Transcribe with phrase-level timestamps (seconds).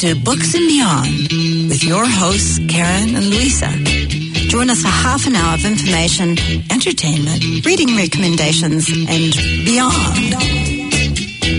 [0.00, 1.28] to Books and Beyond
[1.68, 3.68] with your hosts, Karen and Louisa.
[4.48, 6.38] Join us for half an hour of information,
[6.72, 9.34] entertainment, reading recommendations, and
[9.68, 10.32] beyond.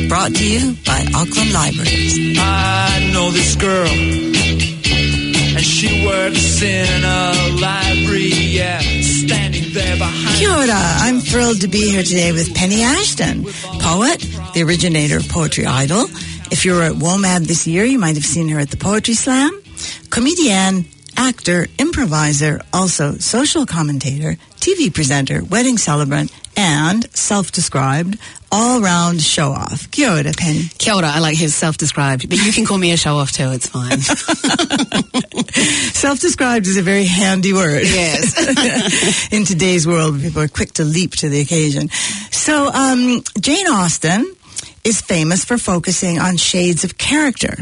[0.10, 2.18] Brought to you by Auckland Libraries.
[2.40, 10.40] I know this girl, and she works in a library, yeah, standing there behind.
[10.40, 10.74] Kia ora.
[10.74, 13.44] I'm thrilled to be here today with Penny Ashton,
[13.80, 14.20] poet,
[14.56, 16.08] the originator of Poetry Idol.
[16.52, 19.14] If you were at WOMAD this year, you might have seen her at the Poetry
[19.14, 19.64] Slam.
[20.10, 28.20] Comedian, actor, improviser, also social commentator, TV presenter, wedding celebrant, and self-described
[28.52, 29.90] all-round show-off.
[29.92, 30.64] Kia ora, Penny.
[30.78, 33.68] Kia ora, I like his self-described, but you can call me a show-off too, it's
[33.68, 34.00] fine.
[35.94, 37.84] Self-described is a very handy word.
[37.84, 39.32] Yes.
[39.34, 41.88] In today's world, people are quick to leap to the occasion.
[42.32, 44.36] So, um, Jane Austen
[44.84, 47.56] is famous for focusing on shades of character.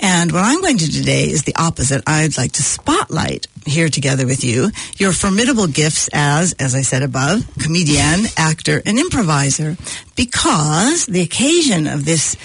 [0.00, 2.02] And what I'm going to do today is the opposite.
[2.06, 7.02] I'd like to spotlight here together with you your formidable gifts as, as I said
[7.02, 9.76] above, comedian, actor, and improviser,
[10.16, 12.36] because the occasion of this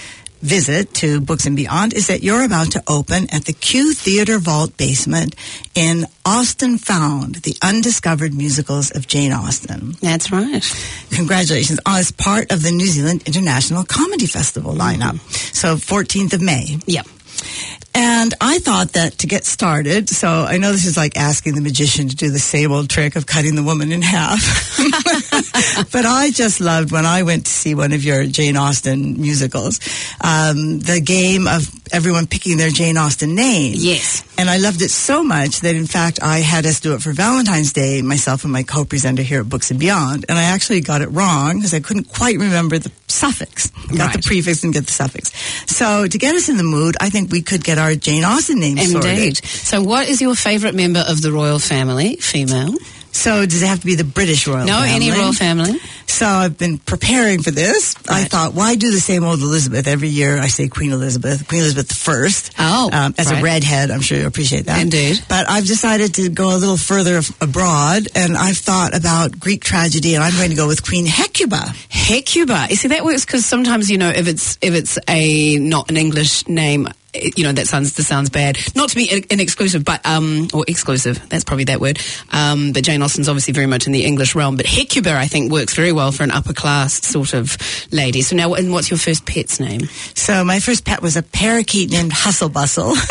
[0.41, 4.39] visit to Books and Beyond is that you're about to open at the Q Theater
[4.39, 5.35] Vault basement
[5.75, 9.93] in Austen Found, the undiscovered musicals of Jane Austen.
[10.01, 10.63] That's right.
[11.11, 11.79] Congratulations.
[11.85, 15.15] As part of the New Zealand International Comedy Festival lineup.
[15.15, 15.53] Mm-hmm.
[15.53, 16.79] So 14th of May.
[16.85, 17.07] Yep.
[17.93, 21.61] And I thought that to get started, so I know this is like asking the
[21.61, 24.39] magician to do the same old trick of cutting the woman in half.
[25.91, 29.79] but I just loved when I went to see one of your Jane Austen musicals,
[30.23, 33.73] um, the game of everyone picking their Jane Austen name.
[33.75, 34.23] Yes.
[34.37, 37.11] And I loved it so much that, in fact, I had us do it for
[37.11, 40.25] Valentine's Day, myself and my co-presenter here at Books and Beyond.
[40.29, 43.69] And I actually got it wrong because I couldn't quite remember the suffix.
[43.95, 45.31] Got the prefix and get the suffix.
[45.69, 48.59] So to get us in the mood, I think we could get our Jane Austen
[48.59, 48.91] name Indeed.
[48.91, 49.45] sorted.
[49.45, 52.73] So what is your favourite member of the royal family, female?
[53.13, 54.89] So does it have to be the British royal No, family?
[54.91, 55.79] any royal family.
[56.07, 57.95] So I've been preparing for this.
[58.09, 60.37] I thought, why do the same old Elizabeth every year?
[60.39, 62.51] I say Queen Elizabeth, Queen Elizabeth the First.
[62.59, 64.81] Oh, um, as a redhead, I'm sure you appreciate that.
[64.81, 65.23] Indeed.
[65.29, 70.15] But I've decided to go a little further abroad, and I've thought about Greek tragedy,
[70.15, 71.73] and I'm going to go with Queen Hecuba.
[71.89, 72.67] Hecuba.
[72.69, 75.97] You see, that works because sometimes you know if it's if it's a not an
[75.97, 78.57] English name, you know that sounds that sounds bad.
[78.75, 81.21] Not to be an, exclusive, but um or exclusive.
[81.29, 81.99] That's probably that word.
[82.31, 84.57] Um, but Jane Austen's obviously very much in the English realm.
[84.57, 87.57] But Hecuba, I think, works very well for an upper class sort of
[87.91, 88.21] lady.
[88.21, 89.81] So now, and what's your first pet's name?
[90.15, 92.95] So my first pet was a parakeet named Hustle Bustle.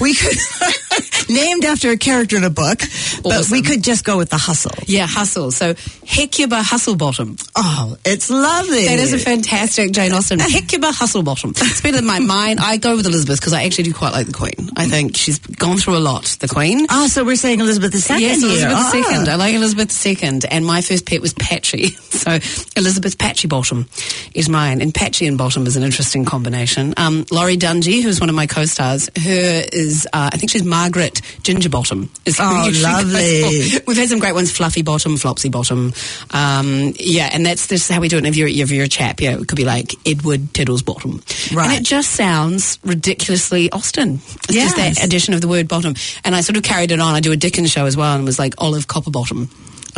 [0.00, 0.36] We could
[1.28, 2.80] named after a character in a book,
[3.22, 4.72] but we could just go with the hustle.
[4.86, 5.50] Yeah, Hustle.
[5.50, 5.74] So
[6.04, 7.42] Hecuba Hustlebottom.
[7.56, 8.86] Oh, it's lovely.
[8.86, 10.38] That is a fantastic Jane Austen.
[10.40, 11.50] Hecuba Hustlebottom.
[11.50, 12.58] It's better than my mine.
[12.58, 14.70] I go with Elizabeth because I actually do quite like the Queen.
[14.76, 16.24] I think she's gone through a lot.
[16.40, 16.86] The Queen.
[16.90, 18.42] Oh, so we're saying Elizabeth II Yes.
[18.42, 18.94] Elizabeth.
[18.94, 19.28] II.
[19.32, 20.40] I like Elizabeth II.
[20.50, 21.96] And my first pet was Patchy.
[22.18, 22.32] So
[22.76, 23.86] Elizabeth Patchy Bottom
[24.34, 24.80] is mine.
[24.82, 26.92] And Patchy and Bottom is an interesting combination.
[26.96, 31.07] Um, Lori Dungey, who's one of my co-stars, her is, uh, I think she's Margaret
[31.42, 32.10] Ginger Bottom.
[32.24, 33.78] Is Oh, lovely.
[33.86, 35.92] We've had some great ones, Fluffy Bottom, Flopsy Bottom.
[36.30, 38.20] Um, yeah, and that's, this is how we do it.
[38.20, 41.22] And if you're, if you're a chap, yeah, it could be like Edward Tiddles Bottom.
[41.52, 41.70] Right.
[41.70, 44.14] And it just sounds ridiculously Austen.
[44.14, 45.94] It's just that addition of the word bottom.
[46.24, 47.14] And I sort of carried it on.
[47.14, 49.48] I do a Dickens show as well and was like Olive Copperbottom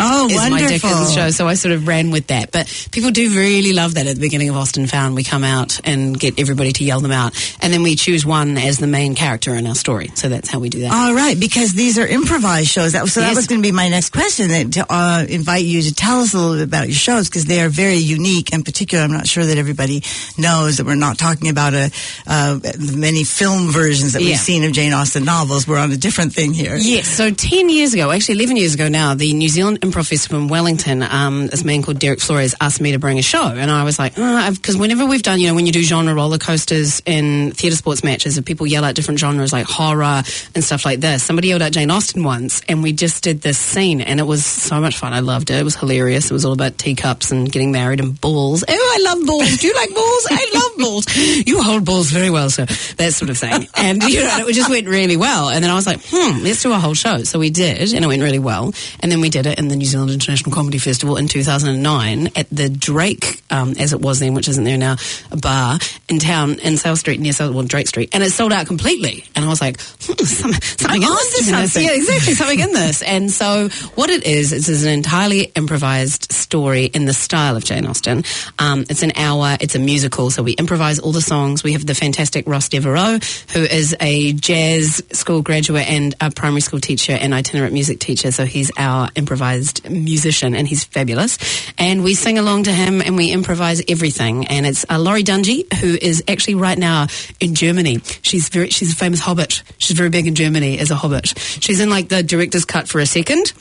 [0.01, 0.51] Oh, is wonderful.
[0.51, 1.31] my Dickens show.
[1.31, 2.53] So I sort of ran with that.
[2.53, 5.15] But people do really love that at the beginning of Austen Found.
[5.15, 7.35] We come out and get everybody to yell them out.
[7.61, 10.11] And then we choose one as the main character in our story.
[10.15, 10.93] So that's how we do that.
[10.93, 12.93] All right, because these are improvised shows.
[12.93, 15.83] That, so that was going to be my next question, that, to uh, invite you
[15.83, 18.53] to tell us a little bit about your shows, because they are very unique.
[18.53, 20.03] In particular, I'm not sure that everybody
[20.39, 21.91] knows that we're not talking about a,
[22.27, 22.59] uh,
[22.95, 25.67] many film versions that we've seen of Jane Austen novels.
[25.67, 26.77] We're on a different thing here.
[26.77, 30.49] Yes, so 10 years ago, actually 11 years ago now, the New Zealand Festival in
[30.49, 33.45] Wellington, um, this man called Derek Flores asked me to bring a show.
[33.45, 36.39] And I was like, because whenever we've done, you know, when you do genre roller
[36.39, 40.23] coasters in theatre sports matches and people yell out different genres like horror
[40.55, 43.59] and stuff like this, somebody yelled out Jane Austen once and we just did this
[43.59, 45.13] scene and it was so much fun.
[45.13, 45.57] I loved it.
[45.57, 46.31] It was hilarious.
[46.31, 48.65] It was all about teacups and getting married and balls.
[48.69, 49.57] Oh, I love balls.
[49.59, 50.27] Do you like balls?
[50.31, 51.17] I love balls.
[51.17, 52.67] You hold balls very well, sir.
[52.97, 53.69] That sort of thing.
[53.77, 55.49] And, you know, it just went really well.
[55.49, 57.23] And then I was like, hmm, let's do a whole show.
[57.25, 58.73] So we did, and it went really well.
[59.01, 62.49] And then we did it in the New Zealand International Comedy Festival in 2009 at
[62.51, 64.97] the Drake, um, as it was then, which isn't there now,
[65.31, 65.79] a bar
[66.09, 69.25] in town in South Street near South, well, Drake Street, and it sold out completely.
[69.35, 71.47] And I was like, hmm, some, something in this.
[71.47, 71.65] you know?
[71.65, 71.85] something.
[71.85, 73.03] Yeah, exactly, something in this.
[73.03, 77.87] And so what it is, it's an entirely improvised story in the style of Jane
[77.87, 78.23] Austen.
[78.59, 81.65] Um, it's an hour, it's a musical, so we improvise all the songs.
[81.65, 83.19] We have the fantastic Ross Devereaux,
[83.55, 88.31] who is a jazz school graduate and a primary school teacher and itinerant music teacher,
[88.31, 91.39] so he's our improvised musician and he's fabulous.
[91.79, 94.47] And we sing along to him and we improvise everything.
[94.47, 97.07] And it's uh, Lori Dungey, who is actually right now
[97.41, 97.99] in Germany.
[98.23, 99.63] She's very, she's a famous hobbit.
[99.79, 101.35] She's very big in Germany as a hobbit.
[101.39, 103.53] She's in like the director's cut for a second.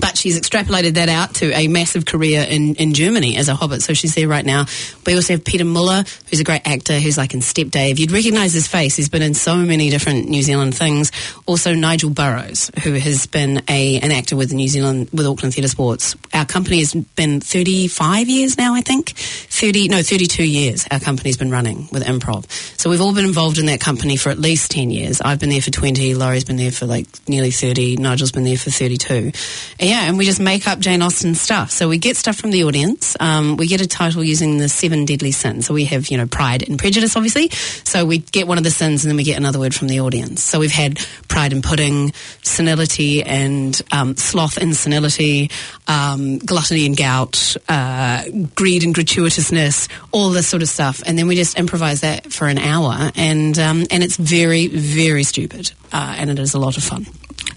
[0.00, 3.82] But she's extrapolated that out to a massive career in, in Germany as a hobbit.
[3.82, 4.66] So she's there right now.
[5.06, 7.98] We also have Peter Muller, who's a great actor, who's like in Step Dave.
[7.98, 8.96] You'd recognise his face.
[8.96, 11.10] He's been in so many different New Zealand things.
[11.46, 15.68] Also Nigel Burrows, who has been a an actor with New Zealand with Auckland Theatre
[15.68, 16.16] Sports.
[16.32, 19.10] Our company has been 35 years now, I think.
[19.10, 20.86] 30 no 32 years.
[20.90, 22.48] Our company's been running with improv.
[22.78, 25.20] So we've all been involved in that company for at least 10 years.
[25.20, 26.14] I've been there for 20.
[26.14, 27.96] Lori's been there for like nearly 30.
[27.96, 29.32] Nigel's been there for 32.
[29.80, 31.70] And yeah, and we just make up Jane Austen stuff.
[31.70, 33.16] So we get stuff from the audience.
[33.18, 35.66] Um, we get a title using the seven deadly sins.
[35.66, 37.48] So we have, you know, pride and prejudice, obviously.
[37.84, 40.00] So we get one of the sins and then we get another word from the
[40.00, 40.42] audience.
[40.42, 40.98] So we've had
[41.28, 42.12] pride and pudding,
[42.42, 45.50] senility and um, sloth and senility,
[45.86, 48.24] um, gluttony and gout, uh,
[48.54, 51.02] greed and gratuitousness, all this sort of stuff.
[51.06, 53.10] And then we just improvise that for an hour.
[53.16, 55.72] And, um, and it's very, very stupid.
[55.92, 57.06] Uh, and it is a lot of fun.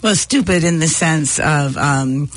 [0.01, 2.29] Well, stupid in the sense of um,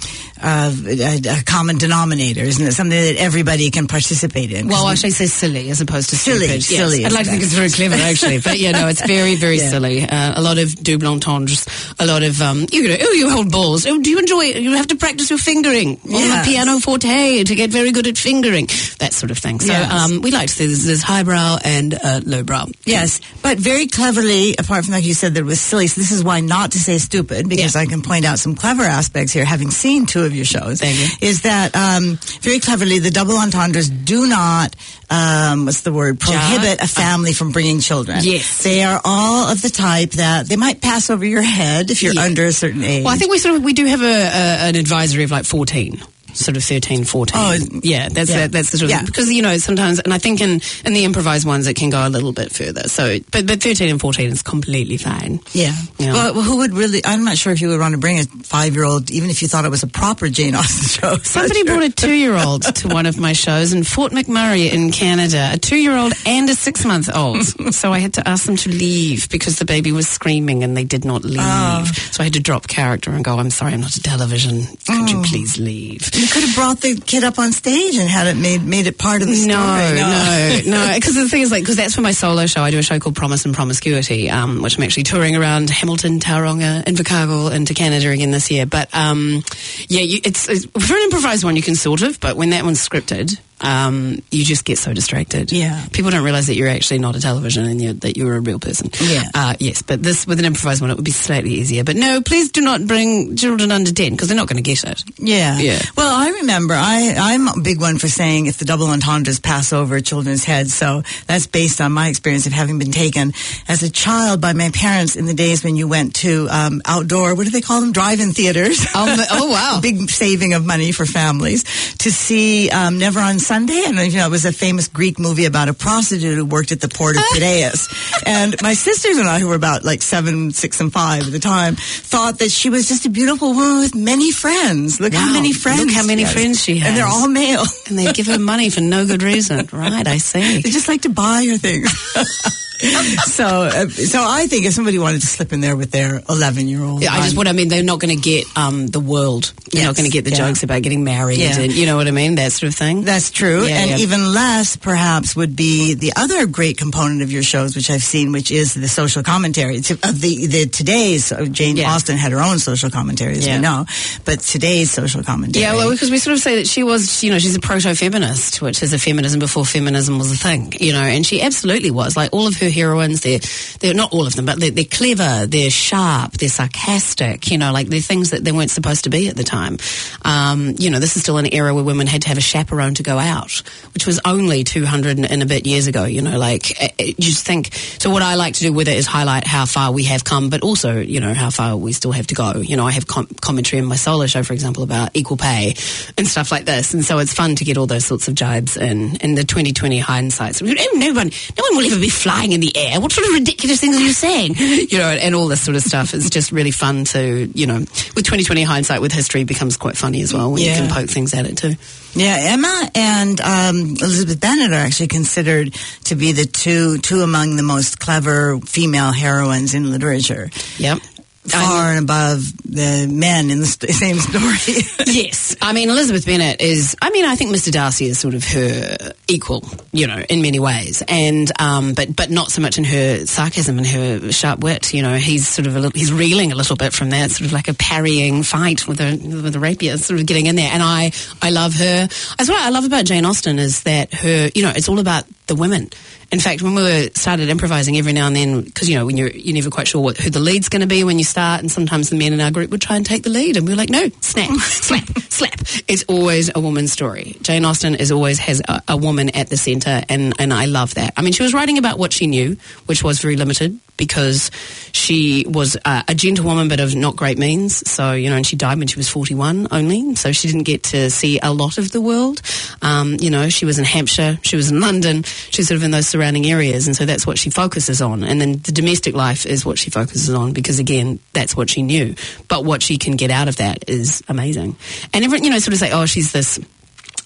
[0.44, 2.72] of a, a common denominator, isn't it?
[2.72, 4.68] Something that everybody can participate in.
[4.68, 6.70] Well, I should say silly as opposed to Silly, stupid.
[6.70, 6.78] Yes.
[6.78, 8.38] silly I'd like to think it's very clever, actually.
[8.40, 9.70] But yeah, no, it's very, very Yeah.
[9.70, 10.02] silly.
[10.02, 11.66] Uh, a lot of double entendres,
[11.98, 13.86] a lot of, um, you know, oh, you hold balls.
[13.86, 14.56] Oh, do you enjoy it?
[14.62, 18.18] You have to practice your fingering on the piano forte to get very good at
[18.18, 18.66] fingering.
[18.98, 19.60] That sort of thing.
[19.60, 19.90] So Yes.
[19.92, 22.66] um, we like to say there's, there's highbrow and uh, lowbrow.
[22.84, 26.10] Yes, but very cleverly, apart from like you said that it was silly, so this
[26.12, 27.80] is why not to say stupid, because Yeah.
[27.82, 30.80] I can point out some clever aspects here, having seen two of your shows,
[31.20, 34.74] is that um, very cleverly the double entendres do not,
[35.10, 38.18] um, what's the word, prohibit a family from bringing children.
[38.22, 38.62] Yes.
[38.64, 42.14] They are all of the type that they might pass over your head if you're
[42.14, 42.22] Yeah.
[42.22, 43.04] under a certain age.
[43.04, 45.44] Well, I think we sort of, we do have a, a, an advisory of like
[45.44, 46.02] 14.
[46.34, 47.36] Sort of 13, 14.
[47.36, 48.40] Oh, yeah, that's yeah.
[48.40, 49.04] That, that's the sort of Yeah.
[49.04, 52.06] because you know sometimes, and I think in in the improvised ones it can go
[52.06, 52.88] a little bit further.
[52.88, 55.40] So, but but 13 and 14 is completely fine.
[55.52, 55.72] Yeah.
[55.98, 56.12] Yeah.
[56.12, 57.00] Well, who would really?
[57.04, 59.42] I'm not sure if you would want to bring a five year old, even if
[59.42, 61.16] you thought it was a proper Jane Austen show.
[61.22, 65.58] Somebody brought a two-year-old to one of my shows in Fort McMurray in Canada, a
[65.58, 67.44] two-year-old and a six-month-old.
[67.74, 70.84] so I had to ask them to leave because the baby was screaming and they
[70.84, 71.38] did not leave.
[71.40, 71.84] Oh.
[72.10, 74.64] So I had to drop character and go, "I'm sorry, I'm not a television.
[74.86, 75.24] Could you oh.
[75.26, 78.64] please leave?" You could have brought the kid up on stage and had it made
[78.64, 79.52] made it part of the story.
[79.52, 80.94] No, no, no.
[80.94, 82.62] Because the thing is, like, because that's for my solo show.
[82.62, 86.20] I do a show called Promise and Promiscuity, um, which I'm actually touring around Hamilton,
[86.20, 88.64] Tauranga, Invercargill, and to Canada again this year.
[88.64, 89.44] But um,
[89.88, 92.64] yeah, you, it's, it's for an improvised one, you can sort of, but when that
[92.64, 93.38] one's scripted.
[93.64, 95.50] Um, you just get so distracted.
[95.50, 95.86] Yeah.
[95.92, 98.58] people don't realize that you're actually not a television and you're, that you're a real
[98.58, 98.90] person.
[99.00, 99.24] Yeah.
[99.34, 101.82] uh, yes, but this with an improvised one, it would be slightly easier.
[101.82, 104.84] But no, please do not bring children under ten because they're not going to get
[104.84, 105.02] it.
[105.18, 105.58] Yeah.
[105.58, 105.80] Yeah.
[105.96, 109.72] Well, I remember I, I'm a big one for saying if the double entendres pass
[109.72, 110.74] over children's heads.
[110.74, 113.32] So that's based on my experience of having been taken
[113.66, 117.34] as a child by my parents in the days when you went to um, outdoor,
[117.34, 117.92] what do they call them?
[117.92, 118.80] Drive-in theaters.
[118.94, 119.80] Um, oh, wow.
[119.82, 121.64] big saving of money for families
[121.98, 123.53] to see um, Never on Sunday.
[123.54, 126.80] And, you know, it was a famous Greek movie about a prostitute who worked at
[126.80, 127.88] the port of Piraeus.
[128.26, 131.38] and my sisters and I, who were about like seven, six, and five at the
[131.38, 135.00] time, thought that she was just a beautiful woman with many friends.
[135.00, 135.84] Look how many friends.
[135.84, 136.32] Look how many she has.
[136.32, 137.64] friends she And they're all male.
[137.88, 139.68] And they give her money for no good reason.
[139.72, 140.60] Right, I see.
[140.64, 141.90] They just like to buy her things.
[143.24, 146.66] so, uh, so I think if somebody wanted to slip in there with their 11
[146.66, 147.68] year old, Yeah, I just what I mean.
[147.68, 149.52] They're not going to get um, the world.
[149.70, 150.48] They're not going to get the yeah.
[150.48, 151.58] jokes about getting married, Yeah.
[151.58, 152.34] and you know what I mean.
[152.34, 153.02] That sort of thing.
[153.02, 153.64] That's true.
[153.64, 157.90] Yeah, and even less, perhaps, would be the other great component of your shows, which
[157.90, 159.76] I've seen, which is the social commentary.
[159.76, 161.78] It's, of the, the today's, uh, Jane.
[161.84, 163.86] Austen had her own social commentary, as we know,
[164.24, 165.62] but today's social commentary.
[165.62, 168.62] Yeah, well, because we sort of say that she was, you know, she's a proto-feminist,
[168.62, 172.16] which is a feminism before feminism was a thing, you know, and she absolutely was.
[172.16, 173.40] Like all of her heroines, they're
[173.80, 177.50] they're not all of them, but they're, they're clever, they're sharp, they're sarcastic.
[177.50, 179.78] You know, like they're things that they weren't supposed to be at the time.
[180.22, 182.94] Um, you know, this is still an era where women had to have a chaperone
[182.94, 183.62] to go out,
[183.94, 186.04] which was only two hundred and a bit years ago.
[186.04, 187.74] You know, like eh, eh, you just think.
[187.74, 190.50] So what I like to do with it is highlight how far we have come,
[190.50, 192.56] but also you know how far we still have to go.
[192.56, 195.74] You know, I have com- commentary in my solo show, for example, about equal pay
[196.16, 198.76] and stuff like this, and so it's fun to get all those sorts of jibes
[198.76, 200.60] in in the 2020 hindsight.
[200.62, 203.00] No one, no one will ever be flying in the air.
[203.00, 204.54] What sort of ridiculous things are you saying?
[204.94, 206.14] You know, and all this sort of stuff.
[206.14, 210.22] is just really fun to you know, with 2020 hindsight with history becomes quite funny
[210.22, 210.70] as well when Yeah.
[210.74, 211.74] you can poke things at it too.
[212.14, 217.56] Yeah, Emma and um, Elizabeth Bennet are actually considered to be the two two among
[217.56, 220.98] the most clever female heroines in literature, Yep.
[221.46, 224.82] Far and above the men in the st- same story.
[225.06, 225.56] yes.
[225.60, 227.70] I mean, Elizabeth Bennet is, I mean, I think Mr.
[227.70, 231.02] Darcy is sort of her equal, you know, in many ways.
[231.06, 234.94] And, um, but, but not so much in her sarcasm and her sharp wit.
[234.94, 237.46] You know, he's sort of a little, he's reeling a little bit from that, sort
[237.46, 240.70] of like a parrying fight with a, with a rapier, sort of getting in there.
[240.72, 242.06] And I, I love her.
[242.06, 245.24] That's what I love about Jane Austen is that her, you know, it's all about
[245.46, 245.90] the women.
[246.32, 249.16] In fact, when we were started improvising every now and then, because you know when
[249.16, 251.60] you're you're never quite sure what, who the lead's going to be when you start,
[251.60, 253.72] and sometimes the men in our group would try and take the lead, and we
[253.72, 255.60] were like, no, snap, slap, slap.
[255.86, 257.36] It's always a woman's story.
[257.42, 260.94] Jane Austen is always has a, a woman at the centre, and and I love
[260.94, 261.14] that.
[261.16, 264.50] I mean, she was writing about what she knew, which was very limited because
[264.92, 267.88] she was uh, a gentlewoman but of not great means.
[267.90, 270.82] So you know, and she died when she was 41 only, so she didn't get
[270.84, 272.40] to see a lot of the world.
[272.82, 275.90] Um, you know, she was in Hampshire, she was in London, she's sort of in
[275.90, 278.22] those surrounding areas, and so that's what she focuses on.
[278.24, 281.82] And then the domestic life is what she focuses on because again, that's what she
[281.82, 282.14] knew.
[282.48, 284.76] But what she can get out of that is amazing.
[285.12, 286.58] And everyone, you know, sort of say, oh, she's this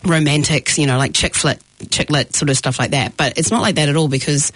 [0.04, 3.16] romantics, you know, like chick flit, chick lit sort of stuff like that.
[3.16, 4.52] But it's not like that at all because,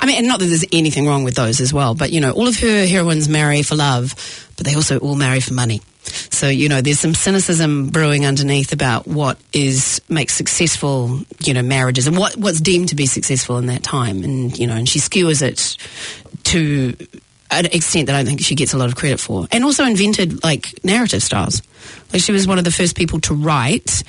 [0.00, 2.32] I mean, and not that there's anything wrong with those as well, but you know,
[2.32, 4.14] all of her heroines marry for love,
[4.56, 5.80] but they also all marry for money.
[6.02, 11.62] So, you know, there's some cynicism brewing underneath about what is makes successful, you know,
[11.62, 14.22] marriages and what, what's deemed to be successful in that time.
[14.22, 15.76] And, you know, and she skewers it
[16.44, 16.94] to
[17.50, 19.46] an extent that I don't think she gets a lot of credit for.
[19.50, 21.62] And also invented like narrative styles.
[22.12, 24.02] Like she was one of the first people to write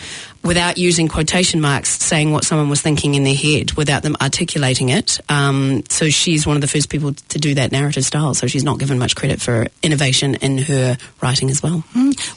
[0.48, 4.90] without using quotation marks, saying what someone was thinking in their head without them articulating
[4.90, 5.20] it.
[5.30, 8.34] Um, so she's one of the first people to do that narrative style.
[8.34, 11.84] So she's not given much credit for innovation in her writing as well.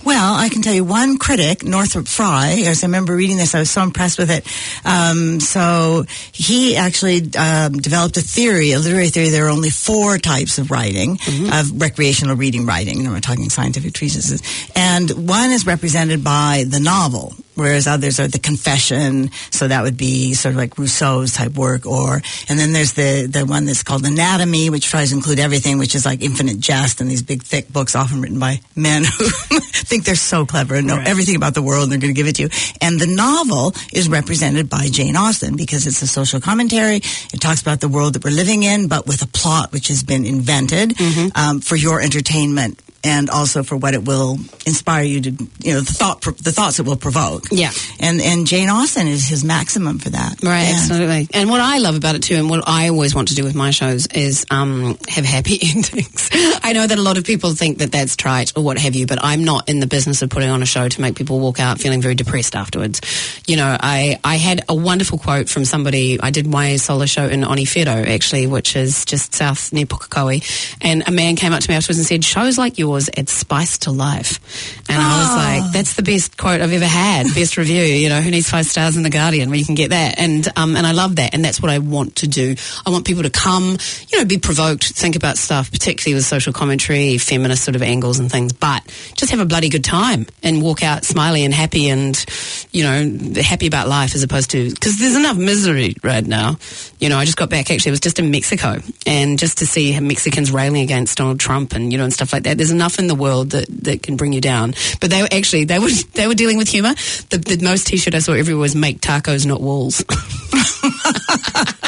[0.05, 3.61] Well, I can tell you one critic, Northrop Frye, as I remember reading this, I
[3.61, 4.47] was so impressed with it.
[4.85, 9.29] Um, so he actually um, developed a theory, a literary theory.
[9.31, 11.19] There are only four types of writing,
[11.53, 12.99] of recreational reading writing.
[12.99, 14.43] You know, we're talking scientific treatises.
[14.75, 19.31] And one is represented by the novel, whereas others are the confession.
[19.51, 23.29] So that would be sort of like Rousseau's type work, or and then there's the
[23.31, 27.01] the one that's called anatomy, which tries to include everything, which is like infinite jest
[27.01, 29.27] and these big thick books, often written by men who
[29.91, 31.09] think they're so clever and know Right.
[31.09, 32.49] everything about the world and they're going to give it to you.
[32.81, 36.97] And the novel is represented by Jane Austen because it's a social commentary.
[37.33, 40.03] It talks about the world that we're living in, but with a plot which has
[40.03, 40.95] been invented
[41.37, 42.81] um, for your entertainment.
[43.03, 45.31] And also for what it will inspire you to,
[45.63, 47.45] you know, the thought, the thoughts it will provoke.
[47.51, 47.71] Yeah.
[47.99, 50.43] And and Jane Austen is his maximum for that.
[50.43, 50.75] Right, Yeah.
[50.77, 51.29] absolutely.
[51.33, 53.55] And what I love about it too, and what I always want to do with
[53.55, 56.29] my shows is um, have happy endings.
[56.63, 59.07] I know that a lot of people think that that's trite or what have you,
[59.07, 61.59] but I'm not in the business of putting on a show to make people walk
[61.59, 63.01] out feeling very depressed afterwards.
[63.47, 66.21] You know, I, I had a wonderful quote from somebody.
[66.21, 70.77] I did my solo show in Onewhero, actually, which is just south near Pukekohe.
[70.83, 73.79] And a man came up to me afterwards and said, shows like yours add spice
[73.79, 74.41] to life.
[74.89, 77.83] And I was like, that's the best quote I've ever had, best review.
[77.83, 80.19] You know, who needs five stars in the Guardian where you can get that?
[80.19, 82.55] And um, and I love that, and that's what I want to do.
[82.87, 83.77] I want people to come,
[84.09, 88.19] you know, be provoked, think about stuff, particularly with social commentary, feminist sort of angles
[88.19, 91.89] and things, but just have a bloody good time and walk out smiley and happy,
[91.89, 92.25] and
[92.73, 96.57] you know, happy about life as opposed to because there's enough misery right now.
[96.99, 97.91] You know, I just got back actually.
[97.91, 101.93] I was just in Mexico, and just to see Mexicans railing against Donald Trump and
[101.93, 102.57] you know and stuff like that.
[102.57, 104.75] There's enough in the world that, that can bring you down.
[105.01, 106.95] But they were actually they were they were dealing with humour.
[107.31, 110.05] The, the most T-shirt I saw everywhere was "Make tacos, not walls."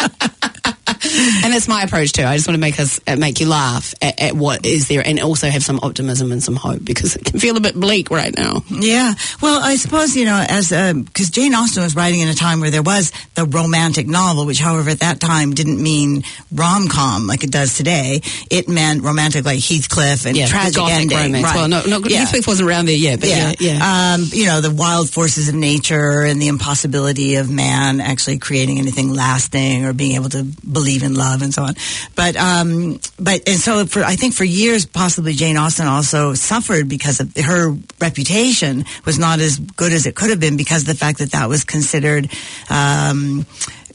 [1.45, 2.25] and that's my approach too.
[2.25, 5.03] I just want to make us uh, make you laugh at, at what is there,
[5.07, 8.11] and also have some optimism and some hope because it can feel a bit bleak
[8.11, 8.63] right now.
[8.71, 9.15] Yeah.
[9.41, 12.71] Well, I suppose, you know, as, because Jane Austen was writing in a time where
[12.71, 17.45] there was the romantic novel, which, however, at that time didn't mean rom com like
[17.45, 18.21] it does today.
[18.51, 21.17] It meant romantic, like Heathcliff and Yeah, tragic ending.
[21.17, 21.45] romance.
[21.45, 21.55] Right.
[21.55, 22.21] Well, no, no, Yeah.
[22.21, 24.15] Heathcliff wasn't around there yet, but yeah, yeah.
[24.15, 28.79] Um, you know, the wild forces of nature and the impossibility of man actually creating
[28.79, 31.75] anything lasting or being able to believe in love and so on.
[32.15, 36.89] But um, but and so for I think for years, possibly Jane Austen also suffered
[36.89, 40.89] because of her reputation was not as good as it could have been because of
[40.89, 42.31] the fact that that was considered.
[42.71, 43.47] Um,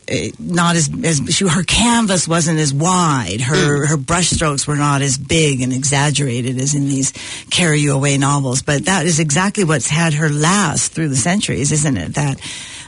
[0.08, 3.42] eh, not as, as she, her canvas wasn't as wide.
[3.42, 7.14] Her her brushstrokes were not as big and exaggerated as in these
[7.50, 8.62] carry you away novels.
[8.62, 12.16] But that is exactly what's had her last through the centuries, isn't it?
[12.16, 12.40] That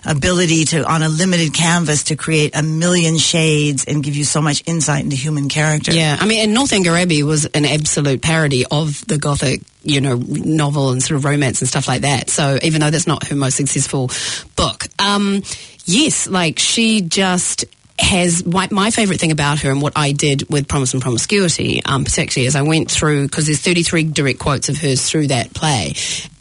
[0.06, 4.42] ability to on a limited canvas to create a million shades and give you so
[4.42, 5.92] much insight into human character.
[5.92, 10.16] Yeah, I mean, and Northanger Abbey was an absolute parody of the Gothic, you know,
[10.16, 12.30] novel and sort of romance and stuff like that.
[12.30, 14.10] So even though that's not her most successful
[14.56, 15.44] book, um,
[15.86, 17.66] yes, like she just
[18.00, 21.82] has my, my favorite thing about her and what I did with Promise and Promiscuity,
[21.86, 25.54] um, particularly as I went through because there's 33 direct quotes of hers through that
[25.54, 25.94] play,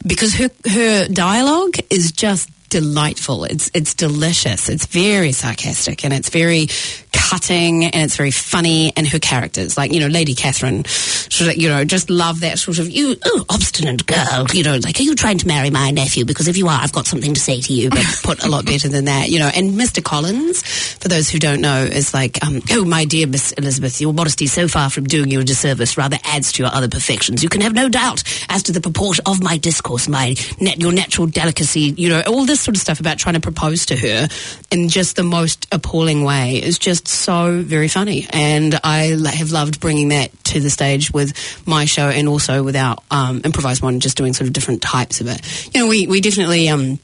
[0.07, 3.45] because her her dialogue is just delightful.
[3.45, 4.69] It's it's delicious.
[4.69, 6.69] It's very sarcastic and it's very
[7.13, 8.93] cutting and it's very funny.
[8.97, 12.79] And her characters, like you know, Lady Catherine, of, you know, just love that sort
[12.79, 14.47] of you oh, obstinate girl.
[14.53, 16.25] You know, like are you trying to marry my nephew?
[16.25, 17.91] Because if you are, I've got something to say to you.
[17.91, 19.51] But put a lot better than that, you know.
[19.55, 20.03] And Mr.
[20.03, 24.15] Collins, for those who don't know, is like, um, oh my dear Miss Elizabeth, your
[24.15, 27.43] modesty so far from doing you a disservice rather adds to your other perfections.
[27.43, 30.93] You can have no doubt as to the purport of my discourse, my net, your
[30.93, 31.95] natural delicacy.
[31.97, 34.29] You know, all this sort of stuff about trying to propose to her
[34.71, 38.27] in just the most appalling way is just so very funny.
[38.31, 41.33] And I have loved bringing that to the stage with
[41.67, 45.21] my show and also with our um, improvised one, just doing sort of different types
[45.21, 45.75] of it.
[45.75, 46.69] You know, we, we definitely.
[46.69, 46.99] Um,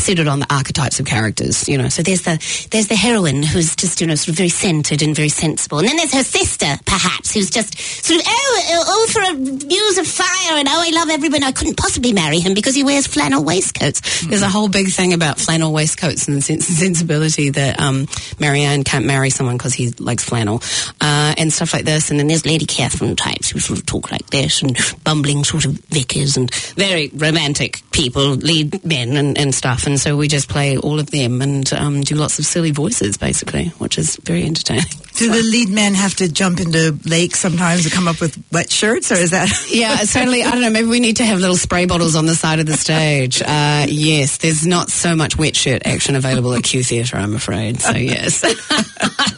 [0.00, 1.88] centered on the archetypes of characters, you know.
[1.88, 2.38] So there's the
[2.70, 5.88] there's the heroine who's just you know sort of very centered and very sensible, and
[5.88, 9.98] then there's her sister perhaps who's just sort of oh oh, oh for a muse
[9.98, 11.42] of fire and oh I love everyone.
[11.42, 14.26] I couldn't possibly marry him because he wears flannel waistcoats.
[14.26, 18.06] There's a whole big thing about flannel waistcoats and the sens- sensibility that um,
[18.38, 20.62] Marianne can't marry someone because he likes flannel
[21.00, 22.10] uh, and stuff like this.
[22.10, 25.64] And then there's Lady Catherine types who sort of talk like this and bumbling sort
[25.64, 29.86] of vicars and very romantic people lead men and, and stuff.
[29.98, 33.68] So we just play all of them and um, do lots of silly voices basically,
[33.78, 34.84] which is very entertaining.
[35.16, 38.70] Do the lead men have to jump into lakes sometimes to come up with wet
[38.70, 39.50] shirts, or is that?
[39.70, 40.42] Yeah, certainly.
[40.42, 40.70] I don't know.
[40.70, 43.42] Maybe we need to have little spray bottles on the side of the stage.
[43.42, 47.80] Uh, yes, there's not so much wet shirt action available at Q Theatre, I'm afraid.
[47.80, 48.42] So yes,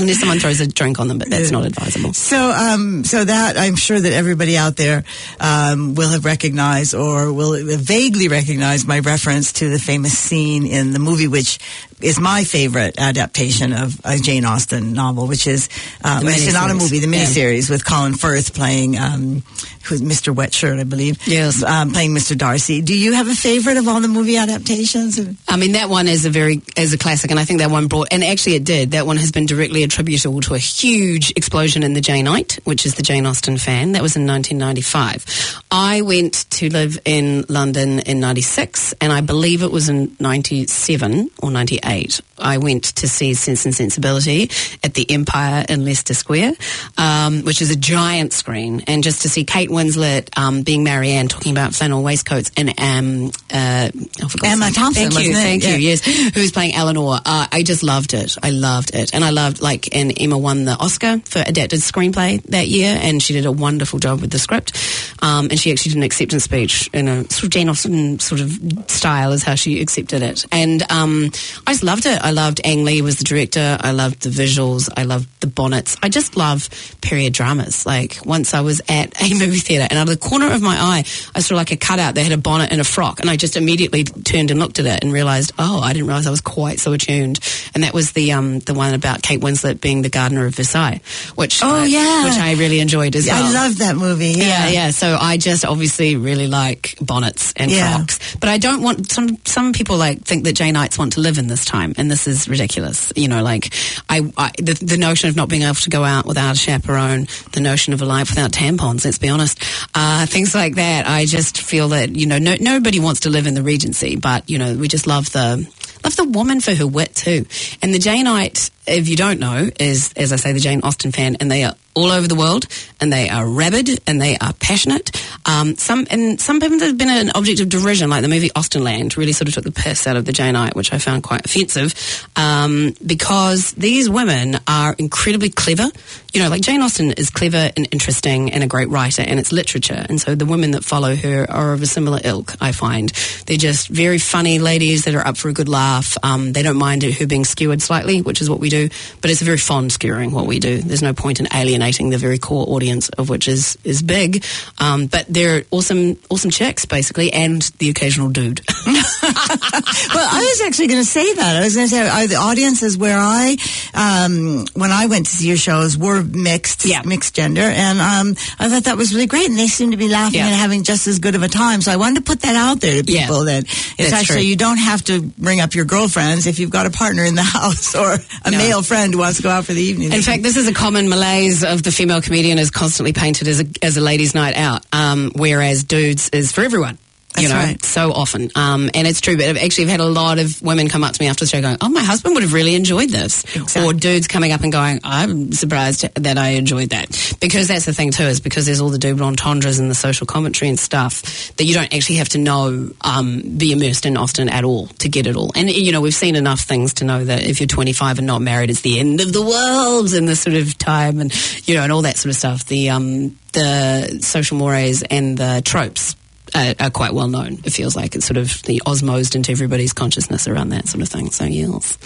[0.00, 2.12] unless someone throws a drink on them, but that's not advisable.
[2.12, 5.04] So, um, so that I'm sure that everybody out there
[5.38, 10.92] um, will have recognized or will vaguely recognize my reference to the famous scene in
[10.92, 11.58] the movie, which
[12.02, 15.68] is my favorite adaptation of a Jane Austen novel, which is
[16.04, 17.24] it's not a movie, the Yeah.
[17.24, 19.42] miniseries with Colin Firth playing um,
[19.84, 20.34] who's Mr.
[20.34, 21.18] Wetshirt, I believe.
[21.26, 21.62] Yes.
[21.62, 22.36] um, playing Mr.
[22.36, 22.80] Darcy.
[22.82, 25.18] Do you have a favorite of all the movie adaptations?
[25.48, 27.86] I mean, that one is a very is a classic, and I think that one
[27.88, 28.92] brought, and actually it did.
[28.92, 32.94] That one has been directly attributable to a huge explosion in the Janeite, which is
[32.94, 33.92] the Jane Austen fan.
[33.92, 35.62] That was in 1995.
[35.70, 41.30] I went to live in London in '96, and I believe it was in '97
[41.42, 41.89] or '98.
[42.38, 44.50] I went to see Sense and Sensibility
[44.82, 46.52] at the Empire in Leicester Square,
[46.96, 51.28] um, which is a giant screen, and just to see Kate Winslet um, being Marianne
[51.28, 53.90] talking about flannel waistcoats and um, uh,
[54.22, 54.70] oh, Emma.
[54.70, 55.76] Thompson, Thank you, thank Yeah.
[55.76, 55.88] you.
[55.88, 57.18] Yes, who's playing Eleanor?
[57.24, 58.36] Uh, I just loved it.
[58.42, 62.42] I loved it, and I loved like, and Emma won the Oscar for adapted screenplay
[62.44, 64.76] that year, and she did a wonderful job with the script.
[65.22, 68.40] Um, and she actually did an acceptance speech in a sort of Jane Austen sort
[68.40, 68.50] of
[68.86, 70.46] style, is how she accepted it.
[70.52, 71.30] And um,
[71.66, 72.20] I just loved it.
[72.22, 73.78] I loved Ang Lee was the director.
[73.80, 74.90] I loved the visuals.
[74.96, 75.96] I loved the bonnets.
[76.02, 76.68] I just love
[77.00, 77.86] period dramas.
[77.86, 80.76] Like once I was at a movie theatre, and out of the corner of my
[80.76, 83.36] eye, I saw like a cutout that had a bonnet and a frock, and I
[83.36, 86.42] just immediately turned and looked at it and realised, oh, I didn't realise I was
[86.42, 87.38] quite so attuned.
[87.74, 91.00] And that was the um, the one about Kate Winslet being the gardener of Versailles,
[91.34, 92.24] which Oh, I- yeah.
[92.24, 93.42] which I really enjoyed as well.
[93.42, 94.32] I love that movie.
[94.36, 94.50] Yeah.
[94.50, 94.90] Yeah, yeah.
[94.90, 97.96] So I just obviously really like bonnets and Yeah.
[97.96, 99.38] frocks, but I don't want some.
[99.46, 102.48] Some people like think that Janeites want to live in this time, and this is
[102.48, 103.12] ridiculous.
[103.16, 103.72] You know, like
[104.08, 107.26] I, I the, the notion of not being able to go out without a chaperone,
[107.52, 109.04] the notion of a life without tampons.
[109.04, 109.62] Let's be honest,
[109.94, 111.06] uh, things like that.
[111.06, 114.48] I just feel that you know, no, nobody wants to live in the Regency, but
[114.50, 115.66] you know, we just love the
[116.04, 117.46] love the woman for her wit too.
[117.82, 121.36] And the Janeite, if you don't know, is as I say, the Jane Austen fan,
[121.40, 122.66] and they are all over the world,
[123.00, 125.10] and they are rabid and they are passionate.
[125.46, 128.70] Um, some and some people have been an object of derision, like the movie *Austin
[128.70, 131.44] Austenland, really sort of took the piss out of the Janeite, which I found quite
[131.44, 131.94] offensive,
[132.36, 135.88] um, because these women are incredibly clever.
[136.32, 139.52] You know, like Jane Austen is clever and interesting and a great writer, and it's
[139.52, 140.06] literature.
[140.08, 142.54] And so the women that follow her are of a similar ilk.
[142.60, 143.08] I find
[143.46, 146.16] they're just very funny ladies that are up for a good laugh.
[146.22, 148.88] Um, they don't mind her being skewered slightly, which is what we do,
[149.20, 150.78] but it's a very fond skewering what we do.
[150.78, 154.44] There's no point in alienating the very core audience of which is is big.
[154.78, 158.60] Um, but they're awesome, awesome chicks basically, and the occasional dude.
[158.86, 161.56] well, I was actually going to say that.
[161.56, 163.56] I was going to say uh, the audiences where I,
[163.94, 167.02] um, when I went to see your shows, were mixed, Yeah.
[167.04, 170.08] mixed gender, and um, I thought that was really great, and they seemed to be
[170.08, 170.46] laughing Yeah.
[170.46, 171.80] and having just as good of a time.
[171.82, 173.22] So I wanted to put that out there to Yeah.
[173.26, 174.48] people that it's That's actually true.
[174.48, 177.42] you don't have to bring up your girlfriends if you've got a partner in the
[177.58, 178.58] house or a No.
[178.58, 180.12] male friend who wants to go out for the evening.
[180.12, 183.60] In fact, this is a common malaise of the female comedian is constantly painted as
[183.60, 186.98] a, as a ladies' night out, um, whereas dudes is for everyone.
[187.38, 187.82] You know, right.
[187.84, 188.50] so often.
[188.54, 191.22] Um, and it's true, but I've actually had a lot of women come up to
[191.22, 193.44] me after the show going, oh, my husband would have really enjoyed this.
[193.56, 193.82] Exactly.
[193.82, 197.36] Or dudes coming up and going, I'm surprised that I enjoyed that.
[197.40, 200.26] Because that's the thing too, is because there's all the double entendres and the social
[200.26, 204.48] commentary and stuff that you don't actually have to know, um, be immersed in Austen
[204.48, 205.52] at all to get it all.
[205.54, 208.42] And, you know, we've seen enough things to know that if you're 25 and not
[208.42, 211.32] married, it's the end of the world in this sort of time and,
[211.66, 212.66] you know, and all that sort of stuff.
[212.66, 216.16] The, um, the social mores and the tropes
[216.54, 217.54] are, are quite well known.
[217.64, 221.08] It feels like it's sort of the osmosed into everybody's consciousness around that sort of
[221.08, 221.30] thing.
[221.30, 221.98] So yes,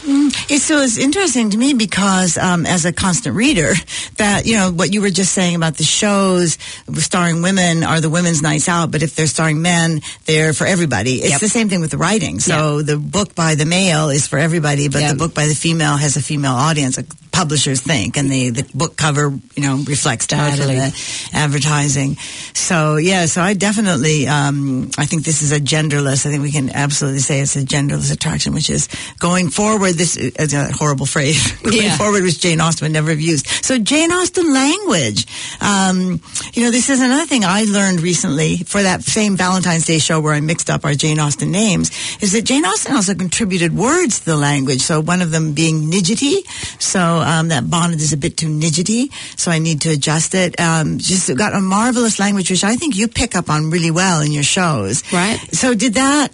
[0.50, 3.72] It's, so it's interesting to me because um, as a constant reader,
[4.16, 6.59] that you know what you were just saying about the shows
[6.94, 11.20] starring women are the women's nights out, but if they're starring men, they're for everybody.
[11.22, 11.40] It's Yep.
[11.40, 12.40] the same thing with the writing.
[12.40, 15.11] So the book by the male is for everybody, but Yep.
[15.12, 16.98] the book by the female has a female audience.
[17.35, 20.75] Publishers think, and the the book cover you know reflects that Totally.
[20.77, 22.16] in the advertising.
[22.55, 26.25] So yeah, so I definitely um, I think this is a genderless.
[26.27, 29.94] I think we can absolutely say it's a genderless attraction, which is going forward.
[29.94, 31.53] This is a horrible phrase.
[31.62, 31.97] going Yeah.
[31.97, 33.47] forward, which Jane Austen never have used.
[33.64, 35.27] So Jane Austen language.
[35.61, 36.20] Um,
[36.55, 40.20] you know, this is another thing I learned recently for that same Valentine's Day show
[40.20, 41.90] where I mixed up our Jane Austen names.
[42.23, 44.81] Is that Jane Austen also contributed words to the language.
[44.83, 46.44] So one of them being nidgety.
[46.81, 49.12] So um, that bonnet is a bit too nidgety.
[49.38, 50.58] So I need to adjust it.
[50.60, 54.20] Um, just got a marvelous language, which I think you pick up on really well
[54.20, 55.02] in your shows.
[55.12, 55.38] Right.
[55.52, 56.28] So did that?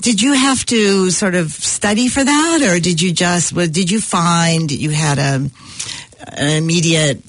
[0.00, 3.52] Did you have to sort of study for that, or did you just?
[3.52, 5.50] Well, did you find you had a
[6.28, 7.22] an immediate?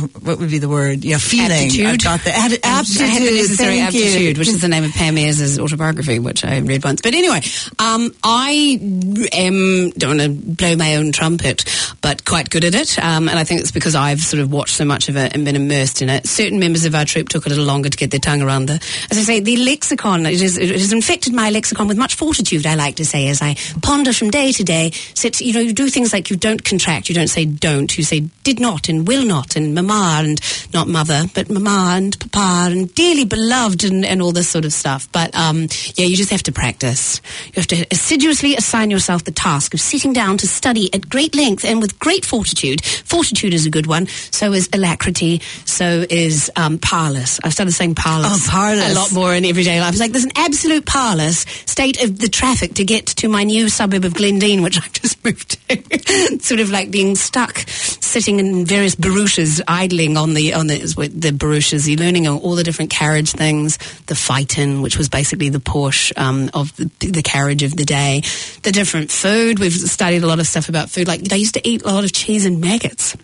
[0.00, 1.04] What would be the word?
[1.04, 1.68] Yeah, feeling.
[1.68, 1.86] Aptitude.
[1.86, 3.02] I've got the ad- aptitude.
[3.02, 3.82] I had the necessary you.
[3.82, 7.00] aptitude, which is the name of Pam Ayres' autobiography, which I read once.
[7.00, 7.42] But anyway,
[7.78, 8.78] um, I
[9.32, 11.64] am don't want to blow my own trumpet,
[12.00, 14.74] but quite good at it, um, and I think it's because I've sort of watched
[14.74, 16.26] so much of it and been immersed in it.
[16.26, 18.74] Certain members of our troupe took a little longer to get their tongue around the,
[19.10, 20.26] as I say, the lexicon.
[20.26, 22.66] It, is, it has infected my lexicon with much fortitude.
[22.66, 24.90] I like to say as I ponder from day to day.
[25.14, 27.08] Sit, you know, you do things like you don't contract.
[27.08, 27.96] You don't say don't.
[27.96, 30.40] You say did not and will not and mama and
[30.72, 34.72] not mother, but mama and papa and dearly beloved and, and all this sort of
[34.72, 35.08] stuff.
[35.12, 37.20] But um, yeah, you just have to practice.
[37.46, 41.34] You have to assiduously assign yourself the task of sitting down to study at great
[41.34, 42.84] length and with great fortitude.
[42.84, 44.06] Fortitude is a good one.
[44.30, 45.40] So is alacrity.
[45.64, 47.40] So is um, parlous.
[47.44, 48.46] I've started saying parlous.
[48.46, 48.92] Oh, parlous.
[48.92, 49.92] A lot more in everyday life.
[49.92, 53.68] It's like there's an absolute parlous state of the traffic to get to my new
[53.68, 56.38] suburb of Glendene, which I've just moved to.
[56.40, 57.58] sort of like being stuck,
[58.14, 61.88] sitting in various barouches, idling on the on the the barouches.
[61.88, 63.76] You're learning all the different carriage things.
[64.06, 68.22] The Phaeton, which was basically the Porsche um, of the, the carriage of the day.
[68.62, 69.58] The different food.
[69.58, 71.08] We've studied a lot of stuff about food.
[71.08, 73.16] Like they used to eat a lot of cheese and maggots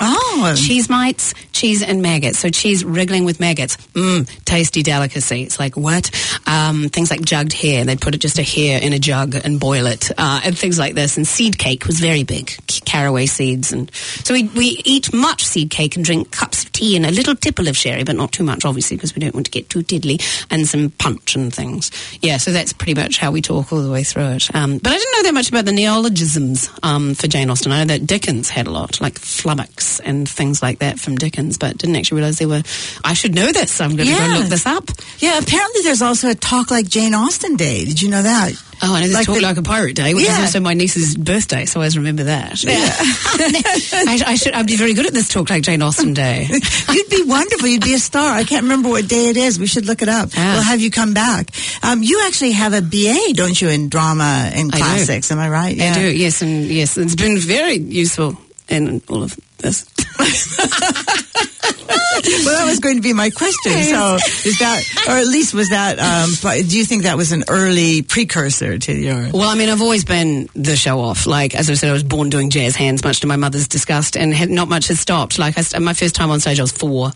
[0.00, 2.38] Oh, cheese mites, cheese and maggots.
[2.38, 3.76] So cheese wriggling with maggots.
[3.94, 5.42] Mmm, tasty delicacy.
[5.42, 6.10] It's like what?
[6.46, 7.84] Um, things like jugged hare.
[7.84, 10.78] They'd put it just a hare in a jug and boil it, uh, and things
[10.78, 11.16] like this.
[11.16, 12.52] And seed cake was very big.
[12.84, 16.96] Caraway seeds, and so we we eat much seed cake and drink cups of tea
[16.96, 19.46] and a little tipple of sherry, but not too much, obviously, because we don't want
[19.46, 21.90] to get too tiddly, and some punch and things.
[22.20, 24.54] Yeah, so that's pretty much how we talk all the way through it.
[24.54, 27.72] Um, but I didn't know that much about the neologisms um, for Jane Austen.
[27.72, 31.58] I know that Dickens had a lot, like flummox and things like that from Dickens,
[31.58, 32.62] but didn't actually realise they were.
[33.04, 33.80] I should know this.
[33.80, 34.38] I'm going to go Yeah.
[34.38, 34.90] look this up.
[35.18, 35.38] yeah.
[35.38, 37.84] Apparently, there's also a talk like Jane Austen Day.
[37.84, 38.52] Did you know that?
[38.82, 40.34] Oh, I know this Like talk the- like a pirate day, which Yeah.
[40.38, 42.62] is also my niece's birthday, so I always remember that.
[42.66, 44.52] I, I should.
[44.52, 46.46] I'd be very good at this talk like Jane Austen Day.
[46.90, 47.68] You'd be wonderful.
[47.68, 48.32] You'd be a star.
[48.32, 49.58] I can't remember what day it is.
[49.58, 50.30] We should look it up.
[50.36, 50.52] Ah.
[50.54, 51.50] We'll have you come back.
[51.82, 55.30] Um, you actually have a BA, don't you, in drama and I classics?
[55.30, 55.80] Am I right?
[55.80, 58.36] I do, yes, and yes, it's been very useful
[58.68, 59.86] in all of this.
[62.44, 63.72] well, that was going to be my question.
[63.72, 65.98] So, is that, or at least was that?
[65.98, 66.30] Um,
[66.66, 69.30] do you think that was an early precursor to your?
[69.32, 71.26] Well, I mean, I've always been the show off.
[71.26, 74.16] Like as I said, I was born doing jazz hands, much to my mother's disgust,
[74.16, 75.38] and had, not much has stopped.
[75.38, 77.12] Like I, my first time on stage, I was four.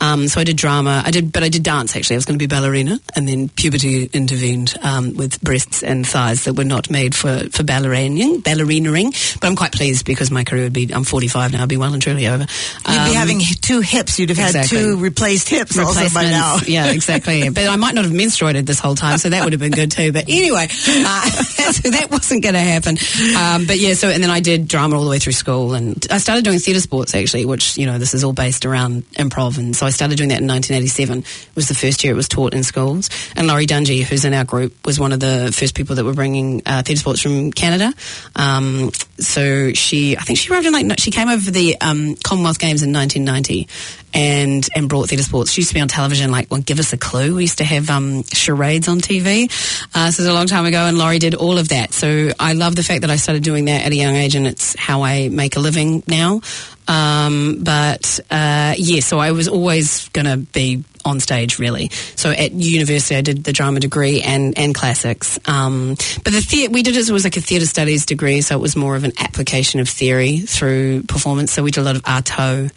[0.00, 1.02] Um, so I did drama.
[1.04, 2.16] I did, but I did dance actually.
[2.16, 6.44] I was going to be ballerina, and then puberty intervened um, with breasts and thighs
[6.44, 9.12] that were not made for for ballerinaing, ballerinaing.
[9.40, 10.92] But I'm quite pleased because my career would be.
[10.92, 11.62] I'm 45 now.
[11.62, 12.42] I'd be well and truly over.
[12.42, 14.18] You'd be Um, having two hips.
[14.18, 16.58] You'd have had two replaced hips also by now.
[16.66, 17.48] yeah, exactly.
[17.54, 19.90] But I might not have menstruated this whole time, so that would have been good
[19.90, 20.12] too.
[20.12, 22.96] But anyway, uh, so that wasn't going to happen.
[23.36, 26.04] Um, but yeah, so and then I did drama all the way through school, and
[26.10, 29.58] I started doing theatre sports actually, which you know this is all based around improv,
[29.58, 31.18] and so I started doing that in 1987.
[31.18, 34.32] It was the first year it was taught in schools, and Lori Dungey, who's in
[34.34, 37.52] our group, was one of the first people that were bringing uh, theatre sports from
[37.52, 37.92] Canada.
[38.36, 42.58] Um, so she, I think she arrived in like she came over for um, Commonwealth
[42.58, 43.68] Games in 1990
[44.14, 45.52] and and brought theatre sports.
[45.52, 47.34] She used to be on television, like, well, give us a clue.
[47.34, 49.50] We used to have um, charades on TV.
[49.94, 51.92] Uh, is a long time ago, and Lori did all of that.
[51.92, 54.46] So I love the fact that I started doing that at a young age, and
[54.46, 56.40] it's how I make a living now.
[56.86, 61.90] Um, but uh, yeah, so I was always going to be on stage, really.
[62.16, 65.38] So at university, I did the drama degree and and classics.
[65.46, 68.60] Um, but the thea- we did it, was like a theatre studies degree, so it
[68.60, 71.52] was more of an application of theory through performance.
[71.52, 72.70] So we did a lot of Artaud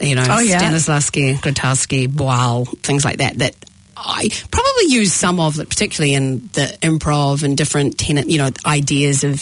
[0.00, 0.60] you know, Oh, yeah.
[0.60, 3.54] Stanislavski, Grotowski, Boal, things like that, that
[3.96, 8.50] I probably use some of, it, particularly in the improv and different tenant, you know,
[8.66, 9.40] ideas of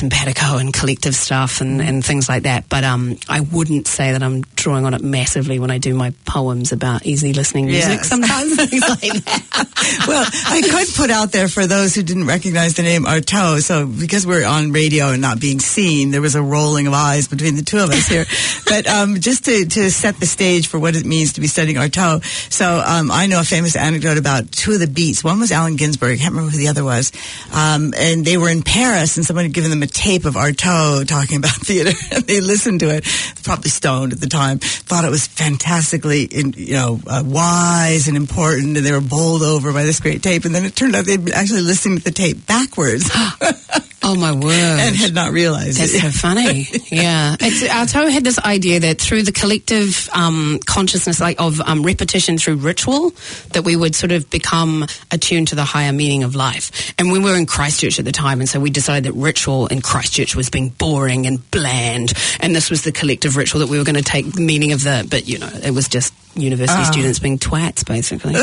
[0.00, 2.68] simpatico and collective stuff and, and things like that.
[2.70, 6.12] But um, I wouldn't say that I'm drawing on it massively when I do my
[6.24, 8.08] poems about easy listening music Yes.
[8.08, 8.56] sometimes.
[8.70, 10.04] things like that.
[10.08, 13.60] well, I could put out there for those who didn't recognize the name Artaud.
[13.62, 17.28] So because we're on radio and not being seen, there was a rolling of eyes
[17.28, 18.24] between the two of us here.
[18.66, 21.76] but um, just to, to set the stage for what it means to be studying
[21.76, 22.24] Artaud.
[22.50, 25.22] So um, I know a famous anecdote about two of the beats.
[25.22, 26.14] One was Allen Ginsberg.
[26.14, 27.12] I can't remember who the other was.
[27.52, 31.06] Um, and they were in Paris, and someone had given them a tape of Artaud
[31.06, 33.04] talking about theater, and they listened to it.
[33.42, 34.58] Probably stoned at the time.
[34.58, 39.42] Thought it was fantastically, in, you know, uh, wise and important, and they were bowled
[39.42, 40.44] over by this great tape.
[40.44, 43.10] And then it turned out they'd been actually listening to the tape backwards
[44.02, 44.44] Oh, my word.
[44.52, 46.00] and had not realized That's it.
[46.00, 46.66] so funny.
[46.90, 47.36] yeah.
[47.38, 52.38] It's, Artaud had this idea that through the collective um, consciousness like of um, repetition
[52.38, 53.10] through ritual,
[53.52, 56.94] that we would sort of become attuned to the higher meaning of life.
[56.98, 59.82] And we were in Christchurch at the time, and so we decided that ritual in
[59.82, 63.84] Christchurch was being boring and bland, and this was the collective ritual that we were
[63.84, 67.38] going to take meaning of the, but you know, it was just university students being
[67.38, 68.34] twats, basically.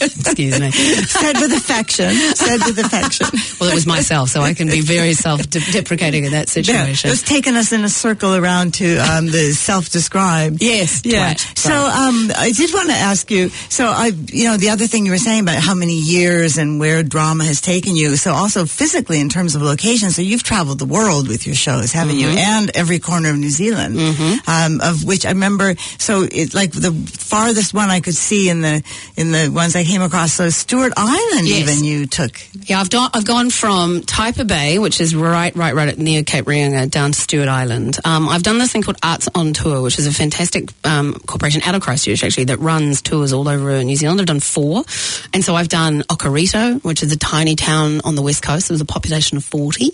[0.00, 0.70] Excuse me.
[0.70, 2.10] said with affection.
[2.34, 3.26] Said with affection.
[3.60, 7.08] Well, it was myself, so I can be very self-deprecating in that situation.
[7.08, 10.62] it was taking us in a circle around to um, the self-described.
[10.62, 11.34] Yes, Yeah.
[11.34, 11.58] twat.
[11.58, 13.48] So um, I did want to ask you.
[13.68, 16.78] So I, you know, the other thing you were saying about how many years and
[16.78, 18.14] where drama has taken you.
[18.16, 20.10] So also physically in terms of location.
[20.10, 22.28] So you've traveled the world with your shows, haven't you?
[22.28, 22.38] Mm-hmm.
[22.38, 23.98] And every corner of New Zealand.
[24.46, 25.74] Um, of which I remember.
[25.98, 28.82] So it's like the farthest one I could see in the
[29.16, 30.32] in the ones I came across.
[30.32, 31.68] So Stewart Island, Yes.
[31.68, 32.40] even you took.
[32.68, 36.44] Yeah, I've, done, I've gone from Taipa Bay, which is right, right, right near Cape
[36.44, 37.98] Reinga, down to Stewart Island.
[38.04, 41.62] Um, I've done this thing called Arts on Tour, which is a fantastic um, corporation
[41.64, 44.20] out of Christchurch, actually, that runs tours all over New Zealand.
[44.20, 44.84] I've done four.
[45.32, 48.70] And so I've done Okarito, which is a tiny town on the west coast.
[48.70, 49.90] It was a population of 40,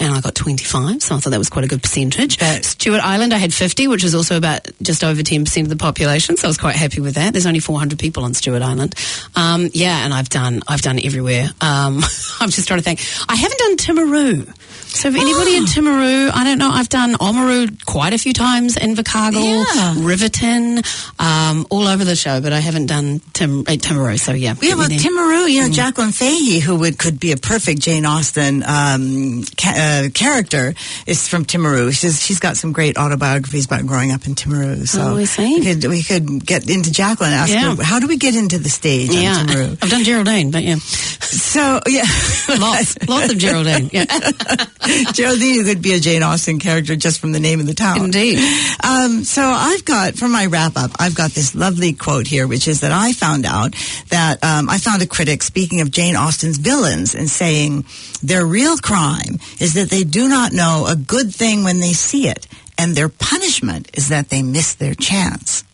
[0.00, 2.38] and I got 25, so I thought that was quite a good percentage.
[2.64, 6.36] Stewart Island, I had 50, which is also about just over 10% of the population,
[6.38, 7.32] so I was quite happy with that.
[7.32, 8.94] There's only 400 people on Stewart Island.
[9.34, 11.48] Um, yeah, and I've done, I've done everywhere.
[11.60, 12.00] Um,
[12.40, 13.00] I'm just trying to think.
[13.28, 14.57] I haven't done Timaru.
[14.88, 18.74] So if anybody in Timaru, I don't know, I've done Oamaru quite a few times,
[18.76, 19.94] Invercargill, Yeah.
[19.98, 20.82] Riverton,
[21.18, 24.54] um, all over the show, but I haven't done Tim, uh, Timaru, so yeah.
[24.60, 24.88] Yeah, well.
[24.88, 30.04] Timaru, you know, Jacqueline Fahey, who would could be a perfect Jane Austen um, ca-
[30.06, 30.74] uh, character,
[31.06, 31.92] is from Timaru.
[31.92, 34.88] She's she's got some great autobiographies about growing up in Timaru.
[34.88, 37.32] So Oh, we could we could get into Jacqueline.
[37.32, 37.76] and Ask Yeah.
[37.76, 39.78] her how do we get into the stage yeah, on Timaru?
[39.82, 42.04] I've done Geraldine, but yeah, So yeah,
[42.58, 43.90] lots, lots of Geraldine.
[43.92, 44.04] Yeah.
[45.12, 48.04] Geraldine could be a Jane Austen character just from the name of the town.
[48.04, 48.38] Indeed.
[48.84, 52.68] Um, so I've got, for my wrap up, I've got this lovely quote here, which
[52.68, 53.74] is that I found out
[54.10, 57.84] that um, I found a critic speaking of Jane Austen's villains and saying
[58.22, 62.28] their real crime is that they do not know a good thing when they see
[62.28, 65.64] it, and their punishment is that they miss their chance.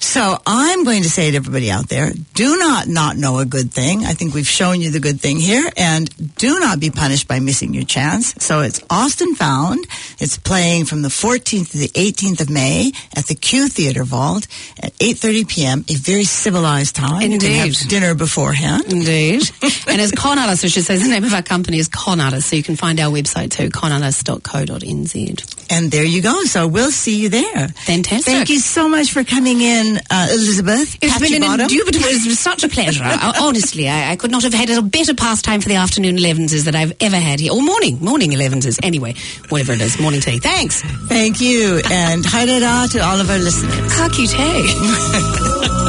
[0.00, 3.70] So I'm going to say to everybody out there, do not not know a good
[3.70, 4.04] thing.
[4.04, 7.38] I think we've shown you the good thing here and do not be punished by
[7.38, 8.34] missing your chance.
[8.42, 9.86] So it's Austen Found.
[10.18, 14.46] It's playing from the 14th to the 18th of May at the Q Theater Vault
[14.82, 15.84] at 8.30 p.m.
[15.88, 17.30] A very civilized time.
[17.30, 18.90] You can have dinner beforehand.
[18.90, 19.42] Indeed.
[19.86, 22.48] and as Con Artist, I should say, the name of our company is Con Artist,
[22.48, 25.56] so you can find our website too, conartist.co.nz.
[25.70, 26.42] And there you go.
[26.44, 27.68] So we'll see you there.
[27.68, 28.24] Fantastic.
[28.24, 30.96] Thank you so much for coming in, uh, Elizabeth.
[31.02, 31.66] It's Patchy been an Bottom.
[31.70, 33.02] indubitable, it was such a pleasure.
[33.04, 36.64] I- Honestly, I, I could not have had a better pastime for the afternoon 11s
[36.64, 37.52] that I've ever had here.
[37.52, 38.78] Or morning, morning 11s.
[38.82, 39.14] Anyway,
[39.48, 40.38] whatever it is, morning tea.
[40.38, 40.82] Thanks.
[41.08, 41.80] Thank you.
[41.90, 43.92] And haere rā to all of our listeners.
[43.94, 45.80] Ka kite.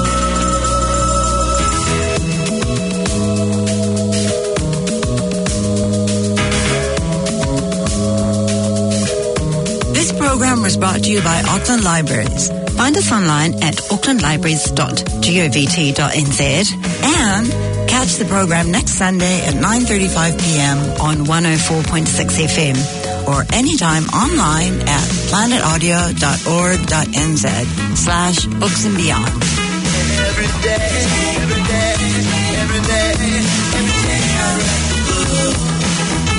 [9.93, 12.49] This program was brought to you by Auckland Libraries.
[12.77, 17.51] Find us online at aucklandlibraries.govt.nz and
[17.89, 20.77] catch the program next Sunday at 9.35 p.m.
[21.01, 22.07] on 104.6
[22.47, 22.77] FM
[23.27, 29.27] or anytime online at planetaudio.org.nz slash books and beyond.